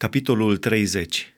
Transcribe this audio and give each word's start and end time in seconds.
Capitolul 0.00 0.56
30 0.56 1.34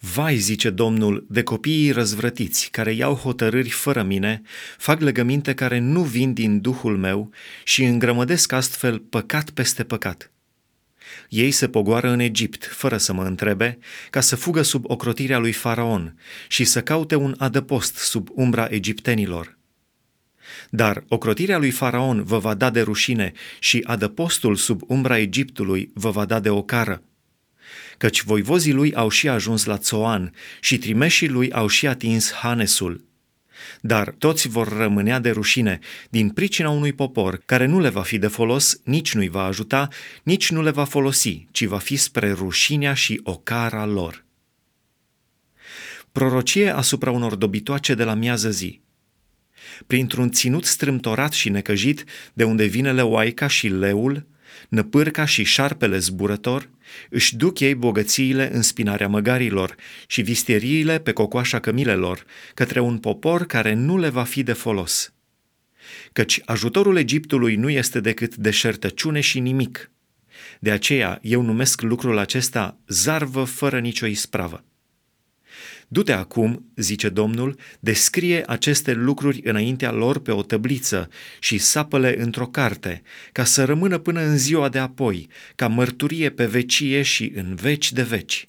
Vai, 0.00 0.36
zice 0.36 0.70
Domnul, 0.70 1.26
de 1.28 1.42
copiii 1.42 1.90
răzvrătiți, 1.90 2.68
care 2.70 2.92
iau 2.92 3.14
hotărâri 3.14 3.68
fără 3.68 4.02
mine, 4.02 4.42
fac 4.78 5.00
legăminte 5.00 5.54
care 5.54 5.78
nu 5.78 6.02
vin 6.02 6.32
din 6.32 6.60
Duhul 6.60 6.98
meu 6.98 7.30
și 7.64 7.84
îngrămădesc 7.84 8.52
astfel 8.52 8.98
păcat 8.98 9.50
peste 9.50 9.84
păcat. 9.84 10.30
Ei 11.28 11.50
se 11.50 11.68
pogoară 11.68 12.08
în 12.08 12.18
Egipt, 12.18 12.64
fără 12.64 12.96
să 12.96 13.12
mă 13.12 13.24
întrebe, 13.24 13.78
ca 14.10 14.20
să 14.20 14.36
fugă 14.36 14.62
sub 14.62 14.84
ocrotirea 14.90 15.38
lui 15.38 15.52
Faraon 15.52 16.18
și 16.48 16.64
să 16.64 16.82
caute 16.82 17.14
un 17.14 17.34
adăpost 17.38 17.96
sub 17.96 18.28
umbra 18.32 18.66
egiptenilor. 18.70 19.58
Dar 20.70 21.04
ocrotirea 21.08 21.58
lui 21.58 21.70
Faraon 21.70 22.24
vă 22.24 22.38
va 22.38 22.54
da 22.54 22.70
de 22.70 22.80
rușine 22.80 23.32
și 23.58 23.80
adăpostul 23.84 24.56
sub 24.56 24.82
umbra 24.86 25.18
Egiptului 25.18 25.90
vă 25.94 26.10
va 26.10 26.24
da 26.24 26.40
de 26.40 26.50
ocară 26.50 27.02
căci 28.02 28.22
voivozii 28.22 28.72
lui 28.72 28.94
au 28.94 29.08
și 29.08 29.28
ajuns 29.28 29.64
la 29.64 29.78
Țoan 29.78 30.34
și 30.60 30.78
trimeșii 30.78 31.28
lui 31.28 31.52
au 31.52 31.66
și 31.66 31.86
atins 31.86 32.32
Hanesul. 32.32 33.04
Dar 33.80 34.14
toți 34.18 34.48
vor 34.48 34.68
rămânea 34.76 35.18
de 35.18 35.30
rușine 35.30 35.78
din 36.10 36.30
pricina 36.30 36.70
unui 36.70 36.92
popor 36.92 37.42
care 37.44 37.66
nu 37.66 37.80
le 37.80 37.88
va 37.88 38.02
fi 38.02 38.18
de 38.18 38.26
folos, 38.26 38.80
nici 38.84 39.14
nu-i 39.14 39.28
va 39.28 39.44
ajuta, 39.44 39.88
nici 40.22 40.50
nu 40.50 40.62
le 40.62 40.70
va 40.70 40.84
folosi, 40.84 41.46
ci 41.50 41.64
va 41.64 41.78
fi 41.78 41.96
spre 41.96 42.32
rușinea 42.32 42.94
și 42.94 43.20
ocara 43.22 43.86
lor. 43.86 44.24
Prorocie 46.12 46.74
asupra 46.74 47.10
unor 47.10 47.34
dobitoace 47.34 47.94
de 47.94 48.04
la 48.04 48.14
miază 48.14 48.50
zi. 48.50 48.80
Printr-un 49.86 50.30
ținut 50.30 50.64
strâmtorat 50.64 51.32
și 51.32 51.48
necăjit, 51.48 52.04
de 52.32 52.44
unde 52.44 52.64
vine 52.64 52.92
leoaica 52.92 53.46
și 53.46 53.68
leul, 53.68 54.26
năpârca 54.68 55.24
și 55.24 55.44
șarpele 55.44 55.98
zburător, 55.98 56.68
își 57.10 57.36
duc 57.36 57.60
ei 57.60 57.74
bogățiile 57.74 58.54
în 58.54 58.62
spinarea 58.62 59.08
măgarilor 59.08 59.74
și 60.06 60.22
visteriile 60.22 60.98
pe 60.98 61.12
cocoașa 61.12 61.60
cămilelor, 61.60 62.24
către 62.54 62.80
un 62.80 62.98
popor 62.98 63.46
care 63.46 63.72
nu 63.74 63.98
le 63.98 64.08
va 64.08 64.24
fi 64.24 64.42
de 64.42 64.52
folos. 64.52 65.12
Căci 66.12 66.40
ajutorul 66.44 66.96
Egiptului 66.96 67.56
nu 67.56 67.70
este 67.70 68.00
decât 68.00 68.36
deșertăciune 68.36 69.20
și 69.20 69.40
nimic. 69.40 69.90
De 70.60 70.70
aceea 70.70 71.18
eu 71.22 71.42
numesc 71.42 71.80
lucrul 71.80 72.18
acesta 72.18 72.78
zarvă 72.88 73.44
fără 73.44 73.78
nicio 73.78 74.06
ispravă. 74.06 74.64
Du-te 75.92 76.12
acum, 76.12 76.72
zice 76.76 77.08
Domnul, 77.08 77.58
descrie 77.80 78.42
aceste 78.46 78.92
lucruri 78.92 79.40
înaintea 79.44 79.90
lor 79.90 80.18
pe 80.18 80.30
o 80.30 80.42
tăbliță 80.42 81.08
și 81.40 81.58
sapă-le 81.58 82.20
într-o 82.20 82.46
carte, 82.46 83.02
ca 83.32 83.44
să 83.44 83.64
rămână 83.64 83.98
până 83.98 84.20
în 84.20 84.38
ziua 84.38 84.68
de 84.68 84.78
apoi, 84.78 85.28
ca 85.54 85.68
mărturie 85.68 86.30
pe 86.30 86.46
vecie 86.46 87.02
și 87.02 87.32
în 87.34 87.54
veci 87.54 87.92
de 87.92 88.02
veci. 88.02 88.48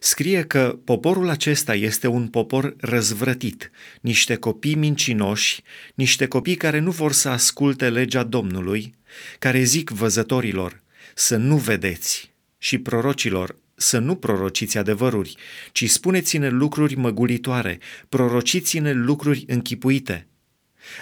Scrie 0.00 0.42
că 0.42 0.78
poporul 0.84 1.28
acesta 1.28 1.74
este 1.74 2.06
un 2.06 2.28
popor 2.28 2.74
răzvrătit, 2.78 3.70
niște 4.00 4.34
copii 4.34 4.74
mincinoși, 4.74 5.62
niște 5.94 6.26
copii 6.26 6.56
care 6.56 6.78
nu 6.78 6.90
vor 6.90 7.12
să 7.12 7.28
asculte 7.28 7.90
legea 7.90 8.22
Domnului, 8.22 8.94
care 9.38 9.62
zic 9.62 9.90
văzătorilor 9.90 10.82
să 11.14 11.36
nu 11.36 11.56
vedeți 11.56 12.32
și 12.58 12.78
prorocilor 12.78 13.60
să 13.82 13.98
nu 13.98 14.14
prorociți 14.14 14.78
adevăruri, 14.78 15.36
ci 15.72 15.90
spuneți-ne 15.90 16.48
lucruri 16.48 16.94
măgulitoare, 16.94 17.78
prorociți-ne 18.08 18.92
lucruri 18.92 19.44
închipuite. 19.46 20.26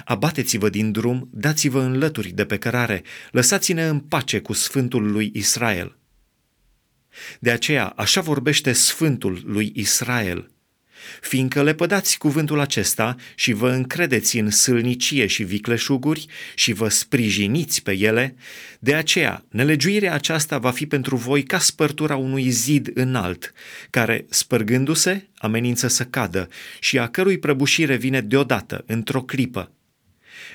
Abateți-vă 0.05 0.69
din 0.69 0.92
drum, 0.92 1.28
dați-vă 1.33 1.81
în 1.81 1.98
lături 1.98 2.28
de 2.28 2.45
pe 2.45 2.59
cărare, 2.59 3.03
lăsați-ne 3.31 3.87
în 3.87 3.98
pace 3.98 4.41
cu 4.41 4.53
Sfântul 4.53 5.11
lui 5.11 5.31
Israel. 5.34 5.98
De 7.41 7.50
aceea, 7.50 7.87
așa 7.87 8.20
vorbește 8.20 8.72
Sfântul 8.72 9.42
lui 9.44 9.72
Israel– 9.75 10.50
fiindcă 11.20 11.62
le 11.62 11.75
pădați 11.75 12.19
cuvântul 12.19 12.61
acesta 12.61 13.17
și 13.34 13.53
vă 13.53 13.71
încredeți 13.71 14.38
în 14.38 14.50
sâlnicie 14.50 15.27
și 15.27 15.43
vicleșuguri 15.43 16.27
și 16.55 16.72
vă 16.72 16.88
sprijiniți 16.88 17.83
pe 17.83 17.93
ele, 17.93 18.34
de 18.78 18.94
aceea 18.94 19.44
nelegiuirea 19.49 20.15
aceasta 20.15 20.59
va 20.59 20.71
fi 20.71 20.87
pentru 20.87 21.16
voi 21.16 21.43
ca 21.43 21.59
spărtura 21.59 22.16
unui 22.16 22.49
zid 22.49 22.91
înalt, 22.94 23.53
care, 23.91 24.27
spărgându-se, 24.28 25.28
amenință 25.37 25.89
să 25.89 26.05
cadă 26.05 26.49
și 26.81 26.99
a 26.99 27.06
cărui 27.06 27.39
prăbușire 27.39 27.97
vine 27.97 28.21
deodată, 28.21 28.84
într-o 28.87 29.22
clipă. 29.22 29.72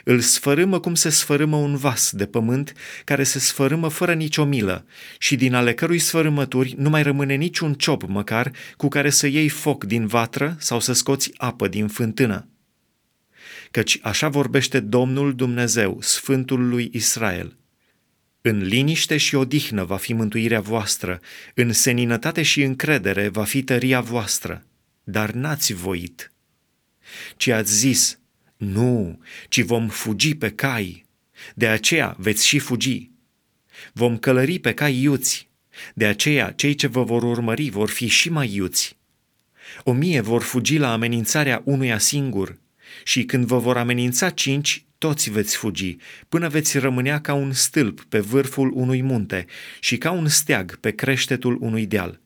Îl 0.03 0.19
sfărâmă 0.19 0.79
cum 0.79 0.95
se 0.95 1.09
sfărâmă 1.09 1.55
un 1.55 1.75
vas 1.75 2.11
de 2.11 2.25
pământ 2.25 2.73
care 3.03 3.23
se 3.23 3.39
sfărâmă 3.39 3.87
fără 3.87 4.13
nicio 4.13 4.45
milă 4.45 4.85
și 5.17 5.35
din 5.35 5.53
ale 5.53 5.73
cărui 5.73 5.99
sfărâmături 5.99 6.75
nu 6.77 6.89
mai 6.89 7.03
rămâne 7.03 7.35
niciun 7.35 7.73
ciop 7.73 8.03
măcar 8.07 8.51
cu 8.77 8.87
care 8.87 9.09
să 9.09 9.27
iei 9.27 9.49
foc 9.49 9.83
din 9.83 10.07
vatră 10.07 10.55
sau 10.59 10.79
să 10.79 10.93
scoți 10.93 11.31
apă 11.37 11.67
din 11.67 11.87
fântână. 11.87 12.47
Căci 13.71 13.99
așa 14.01 14.29
vorbește 14.29 14.79
Domnul 14.79 15.35
Dumnezeu, 15.35 15.97
Sfântul 16.01 16.67
lui 16.67 16.89
Israel. 16.93 17.57
În 18.41 18.61
liniște 18.61 19.17
și 19.17 19.35
odihnă 19.35 19.83
va 19.83 19.97
fi 19.97 20.13
mântuirea 20.13 20.59
voastră, 20.61 21.19
în 21.53 21.73
seninătate 21.73 22.41
și 22.41 22.61
încredere 22.61 23.27
va 23.27 23.43
fi 23.43 23.63
tăria 23.63 24.01
voastră, 24.01 24.65
dar 25.03 25.31
n-ați 25.31 25.73
voit. 25.73 26.31
Ci 27.37 27.47
ați 27.47 27.73
zis, 27.73 28.19
nu, 28.57 29.19
ci 29.49 29.61
vom 29.61 29.87
fugi 29.87 30.35
pe 30.35 30.49
cai. 30.49 31.05
De 31.55 31.67
aceea 31.67 32.15
veți 32.17 32.47
și 32.47 32.59
fugi. 32.59 33.09
Vom 33.93 34.17
călări 34.17 34.59
pe 34.59 34.73
cai 34.73 35.01
iuți. 35.01 35.49
De 35.93 36.05
aceea 36.05 36.51
cei 36.51 36.75
ce 36.75 36.87
vă 36.87 37.03
vor 37.03 37.23
urmări 37.23 37.69
vor 37.69 37.89
fi 37.89 38.07
și 38.07 38.29
mai 38.29 38.53
iuți. 38.53 38.97
O 39.83 39.91
mie 39.91 40.21
vor 40.21 40.41
fugi 40.41 40.77
la 40.77 40.91
amenințarea 40.91 41.61
unuia 41.65 41.97
singur 41.97 42.57
și 43.03 43.23
când 43.23 43.45
vă 43.45 43.59
vor 43.59 43.77
amenința 43.77 44.29
cinci, 44.29 44.85
toți 44.97 45.29
veți 45.29 45.55
fugi, 45.55 45.97
până 46.29 46.47
veți 46.47 46.77
rămânea 46.77 47.21
ca 47.21 47.33
un 47.33 47.51
stâlp 47.51 48.03
pe 48.03 48.19
vârful 48.19 48.71
unui 48.73 49.01
munte 49.01 49.45
și 49.79 49.97
ca 49.97 50.11
un 50.11 50.27
steag 50.27 50.75
pe 50.75 50.91
creștetul 50.91 51.57
unui 51.61 51.85
deal. 51.85 52.19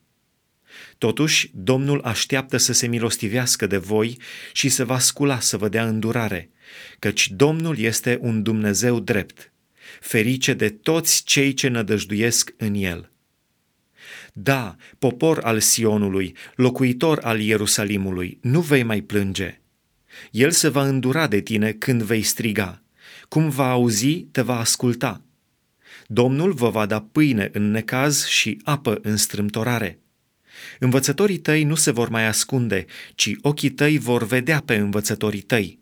Totuși, 0.98 1.50
Domnul 1.54 2.00
așteaptă 2.00 2.56
să 2.56 2.72
se 2.72 2.86
milostivească 2.86 3.66
de 3.66 3.76
voi 3.76 4.18
și 4.52 4.68
să 4.68 4.84
vă 4.84 4.98
scula 4.98 5.40
să 5.40 5.56
vă 5.56 5.68
dea 5.68 5.86
îndurare, 5.86 6.50
căci 6.98 7.30
Domnul 7.30 7.78
este 7.78 8.18
un 8.20 8.42
Dumnezeu 8.42 9.00
drept, 9.00 9.52
ferice 10.00 10.52
de 10.52 10.68
toți 10.68 11.22
cei 11.24 11.54
ce 11.54 11.68
nădăjduiesc 11.68 12.54
în 12.56 12.74
El. 12.74 13.10
Da, 14.32 14.76
popor 14.98 15.38
al 15.38 15.60
Sionului, 15.60 16.36
locuitor 16.54 17.18
al 17.22 17.40
Ierusalimului, 17.40 18.38
nu 18.42 18.60
vei 18.60 18.82
mai 18.82 19.00
plânge. 19.00 19.60
El 20.30 20.50
se 20.50 20.68
va 20.68 20.86
îndura 20.86 21.26
de 21.26 21.40
tine 21.40 21.72
când 21.72 22.02
vei 22.02 22.22
striga. 22.22 22.82
Cum 23.28 23.48
va 23.48 23.70
auzi, 23.70 24.18
te 24.20 24.40
va 24.40 24.58
asculta. 24.58 25.24
Domnul 26.06 26.52
vă 26.52 26.70
va 26.70 26.86
da 26.86 27.00
pâine 27.00 27.50
în 27.52 27.70
necaz 27.70 28.26
și 28.26 28.60
apă 28.64 28.98
în 29.02 29.16
strâmtorare. 29.16 29.98
Învățătorii 30.78 31.38
tăi 31.38 31.64
nu 31.64 31.74
se 31.74 31.90
vor 31.90 32.08
mai 32.08 32.26
ascunde, 32.26 32.84
ci 33.14 33.32
ochii 33.40 33.70
tăi 33.70 33.98
vor 33.98 34.26
vedea 34.26 34.62
pe 34.64 34.74
învățătorii 34.74 35.40
tăi. 35.40 35.78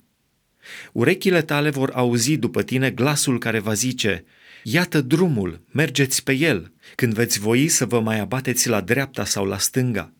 Urechile 0.92 1.42
tale 1.42 1.70
vor 1.70 1.90
auzi 1.94 2.36
după 2.36 2.62
tine 2.62 2.90
glasul 2.90 3.38
care 3.38 3.58
va 3.58 3.72
zice, 3.72 4.24
Iată 4.62 5.00
drumul, 5.00 5.60
mergeți 5.70 6.22
pe 6.22 6.32
el, 6.32 6.72
când 6.94 7.14
veți 7.14 7.38
voi 7.38 7.68
să 7.68 7.86
vă 7.86 8.00
mai 8.00 8.18
abateți 8.18 8.68
la 8.68 8.80
dreapta 8.80 9.24
sau 9.24 9.44
la 9.44 9.58
stânga. 9.58 10.12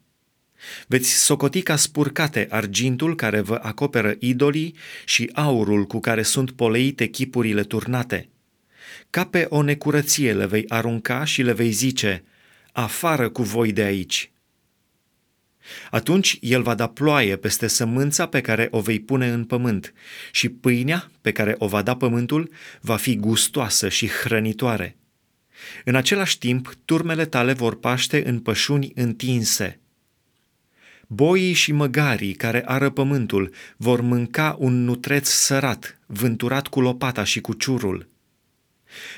Veți 0.87 1.25
socoti 1.25 1.63
ca 1.63 1.77
spurcate 1.77 2.47
argintul 2.51 3.15
care 3.15 3.41
vă 3.41 3.59
acoperă 3.63 4.15
idolii 4.19 4.75
și 5.05 5.31
aurul 5.33 5.85
cu 5.87 6.01
care 6.01 6.23
sunt 6.23 6.51
poleite 6.51 7.07
chipurile 7.07 7.63
turnate. 7.63 8.29
Ca 9.11 9.25
pe 9.25 9.47
o 9.49 9.63
necurăție 9.63 10.33
le 10.33 10.47
vei 10.47 10.65
arunca 10.69 11.25
și 11.25 11.43
le 11.43 11.53
vei 11.53 11.71
zice, 11.71 12.25
afară 12.73 13.29
cu 13.29 13.43
voi 13.43 13.73
de 13.73 13.83
aici. 13.83 14.31
Atunci 15.91 16.39
el 16.41 16.63
va 16.63 16.75
da 16.75 16.87
ploaie 16.87 17.37
peste 17.37 17.67
sămânța 17.67 18.27
pe 18.27 18.41
care 18.41 18.69
o 18.71 18.81
vei 18.81 19.01
pune 19.01 19.29
în 19.29 19.45
pământ 19.45 19.93
și 20.33 20.49
pâinea 20.49 21.11
pe 21.21 21.33
care 21.33 21.55
o 21.59 21.67
va 21.67 21.83
da 21.83 21.97
pământul 21.97 22.51
va 22.81 22.97
fi 22.97 23.17
gustoasă 23.17 23.89
și 23.89 24.09
hrănitoare. 24.09 24.97
În 25.85 25.95
același 25.95 26.39
timp, 26.39 26.75
turmele 26.85 27.25
tale 27.25 27.53
vor 27.53 27.79
paște 27.79 28.29
în 28.29 28.41
pășuni 28.41 28.93
întinse. 28.95 29.81
Boii 31.07 31.53
și 31.53 31.73
măgarii 31.73 32.33
care 32.33 32.63
ară 32.67 32.91
pământul 32.91 33.53
vor 33.77 34.01
mânca 34.01 34.57
un 34.59 34.85
nutreț 34.85 35.29
sărat, 35.29 35.99
vânturat 36.07 36.67
cu 36.67 36.81
lopata 36.81 37.25
și 37.25 37.41
cu 37.41 37.53
ciurul. 37.53 38.09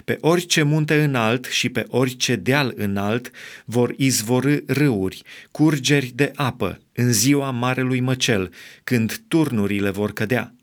Pe 0.05 0.19
orice 0.21 0.63
munte 0.63 1.03
înalt 1.03 1.45
și 1.45 1.69
pe 1.69 1.85
orice 1.89 2.37
deal 2.37 2.73
înalt 2.77 3.31
vor 3.65 3.95
izvorâ 3.97 4.57
râuri, 4.67 5.23
curgeri 5.51 6.13
de 6.15 6.33
apă 6.35 6.81
în 6.93 7.13
ziua 7.13 7.51
marelui 7.51 8.01
măcel, 8.01 8.53
când 8.85 9.23
turnurile 9.29 9.91
vor 9.91 10.13
cădea. 10.13 10.55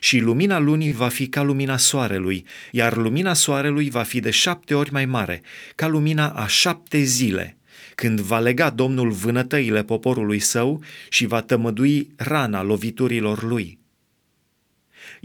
Și 0.00 0.18
lumina 0.18 0.58
lunii 0.58 0.92
va 0.92 1.08
fi 1.08 1.26
ca 1.26 1.42
lumina 1.42 1.76
soarelui, 1.76 2.46
iar 2.70 2.96
lumina 2.96 3.34
soarelui 3.34 3.90
va 3.90 4.02
fi 4.02 4.20
de 4.20 4.30
șapte 4.30 4.74
ori 4.74 4.92
mai 4.92 5.06
mare, 5.06 5.42
ca 5.74 5.86
lumina 5.86 6.28
a 6.28 6.46
șapte 6.46 6.98
zile, 6.98 7.56
când 7.94 8.20
va 8.20 8.38
lega 8.38 8.70
Domnul 8.70 9.10
vânătăile 9.10 9.84
poporului 9.84 10.38
său 10.38 10.82
și 11.08 11.26
va 11.26 11.40
tămădui 11.40 12.10
rana 12.16 12.62
loviturilor 12.62 13.42
lui. 13.42 13.78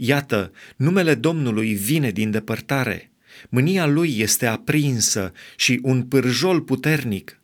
Iată, 0.02 0.52
numele 0.76 1.14
Domnului 1.14 1.74
vine 1.74 2.10
din 2.10 2.30
depărtare, 2.30 3.10
mânia 3.48 3.86
lui 3.86 4.18
este 4.18 4.46
aprinsă 4.46 5.32
și 5.56 5.78
un 5.82 6.02
pârjol 6.02 6.60
puternic 6.60 7.40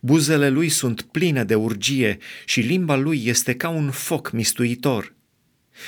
Buzele 0.00 0.48
lui 0.48 0.68
sunt 0.68 1.02
pline 1.02 1.44
de 1.44 1.54
urgie 1.54 2.18
și 2.44 2.60
limba 2.60 2.96
lui 2.96 3.22
este 3.24 3.54
ca 3.54 3.68
un 3.68 3.90
foc 3.90 4.30
mistuitor. 4.32 5.14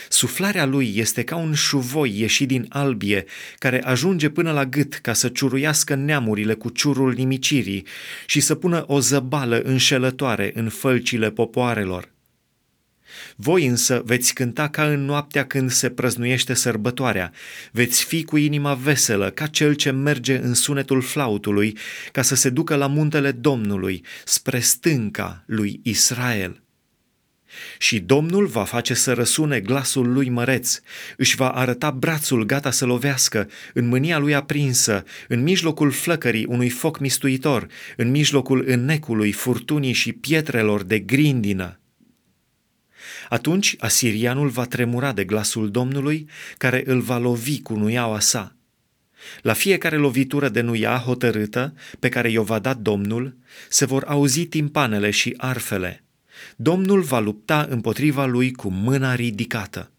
Suflarea 0.09 0.67
lui 0.67 0.93
este 0.97 1.25
ca 1.25 1.37
un 1.37 1.55
șuvoi 1.55 2.19
ieșit 2.19 2.49
din 2.49 2.67
albie, 2.69 3.25
care 3.59 3.83
ajunge 3.83 4.29
până 4.29 4.53
la 4.53 4.67
gât 4.67 4.95
ca 4.95 5.13
să 5.13 5.29
ciuruiască 5.29 5.95
neamurile 5.95 6.55
cu 6.55 6.69
ciurul 6.69 7.13
nimicirii 7.13 7.87
și 8.27 8.41
să 8.41 8.55
pună 8.55 8.85
o 8.87 9.01
zăbală 9.01 9.61
înșelătoare 9.61 10.51
în 10.55 10.69
fălcile 10.69 11.31
popoarelor. 11.31 12.17
Voi 13.37 13.67
însă 13.67 14.03
veți 14.05 14.35
cânta 14.35 14.69
ca 14.69 14.87
în 14.87 15.05
noaptea 15.05 15.47
când 15.47 15.71
se 15.71 15.91
prăznuiește 15.91 16.55
sărbătoarea, 16.55 17.33
veți 17.73 18.05
fi 18.05 18.25
cu 18.25 18.37
inima 18.37 18.75
veselă 18.75 19.31
ca 19.31 19.47
cel 19.47 19.75
ce 19.75 19.91
merge 19.91 20.39
în 20.39 20.55
sunetul 20.55 21.03
flautului 21.03 21.77
ca 22.13 22.23
să 22.23 22.35
se 22.35 22.51
ducă 22.51 22.75
la 22.75 22.87
muntele 22.87 23.33
Domnului, 23.33 24.05
spre 24.25 24.59
stânca 24.59 25.43
lui 25.47 25.81
Israel. 25.83 26.63
Și 27.79 28.01
Domnul 28.01 28.47
va 28.47 28.65
face 28.65 28.95
să 28.95 29.13
răsune 29.13 29.61
glasul 29.61 30.13
lui 30.13 30.29
măreț, 30.29 30.81
își 31.17 31.37
va 31.37 31.49
arăta 31.49 31.91
brațul 31.91 32.45
gata 32.45 32.71
să 32.71 32.87
lovească, 32.87 33.49
în 33.75 33.87
mânia 33.87 34.19
lui 34.19 34.35
aprinsă, 34.35 35.05
în 35.29 35.43
mijlocul 35.43 35.91
flăcării 35.91 36.45
unui 36.45 36.69
foc 36.69 36.99
mistuitor, 36.99 37.67
în 37.97 38.11
mijlocul 38.11 38.65
înnecului, 38.67 39.33
furtunii 39.33 39.93
și 39.93 40.13
pietrelor 40.13 40.83
de 40.83 40.99
grindină. 40.99 41.81
Atunci 43.29 43.77
asirianul 43.79 44.49
va 44.49 44.65
tremura 44.65 45.13
de 45.13 45.25
glasul 45.25 45.71
Domnului, 45.71 46.29
care 46.57 46.83
îl 46.87 47.01
va 47.01 47.19
lovi 47.19 47.63
cu 47.63 47.75
nuiaua 47.75 48.21
sa. 48.21 48.57
La 49.43 49.53
fiecare 49.53 49.97
lovitură 49.97 50.49
de 50.49 50.61
nuia 50.61 50.97
hotărâtă 50.97 51.75
pe 51.99 52.09
care 52.09 52.31
i-o 52.31 52.43
va 52.43 52.59
da 52.59 52.75
Domnul, 52.75 53.37
se 53.69 53.85
vor 53.85 54.05
auzi 54.07 54.47
timpanele 54.47 55.11
și 55.11 55.35
arfele. 55.37 56.05
Domnul 56.57 57.01
va 57.01 57.19
lupta 57.19 57.67
împotriva 57.71 58.27
lui 58.27 58.53
cu 58.53 58.69
mâna 58.69 59.15
ridicată. 59.15 59.91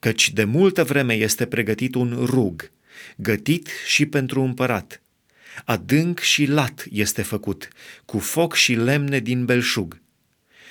Căci 0.00 0.32
de 0.32 0.44
multă 0.44 0.84
vreme 0.84 1.14
este 1.14 1.46
pregătit 1.46 1.94
un 1.94 2.18
rug, 2.24 2.70
gătit 3.16 3.68
și 3.86 4.06
pentru 4.06 4.42
împărat. 4.42 5.02
Adânc 5.64 6.18
și 6.18 6.46
lat 6.46 6.86
este 6.90 7.22
făcut, 7.22 7.68
cu 8.04 8.18
foc 8.18 8.54
și 8.54 8.74
lemne 8.74 9.18
din 9.18 9.44
belșug 9.44 10.00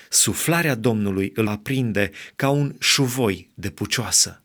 suflarea 0.09 0.75
Domnului 0.75 1.31
îl 1.35 1.47
aprinde 1.47 2.11
ca 2.35 2.49
un 2.49 2.75
șuvoi 2.79 3.49
de 3.53 3.69
pucioasă. 3.69 4.41